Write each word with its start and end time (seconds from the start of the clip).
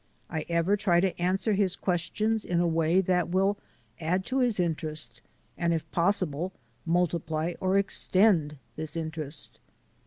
I 0.31 0.45
ever 0.49 0.75
try 0.77 0.99
to 0.99 1.15
answer 1.21 1.53
his 1.53 1.75
ques 1.75 2.09
tions 2.11 2.43
in 2.43 2.59
a 2.59 2.65
way 2.65 3.01
that 3.01 3.29
will 3.29 3.59
add 3.99 4.25
to 4.25 4.39
his 4.39 4.59
interest 4.59 5.21
and, 5.59 5.75
if 5.75 5.91
possible, 5.91 6.53
multiply 6.87 7.53
or 7.59 7.77
extend 7.77 8.57
this 8.77 8.97
interest. 8.97 9.59